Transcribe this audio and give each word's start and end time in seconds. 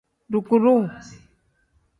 Dukuru. 0.31 0.75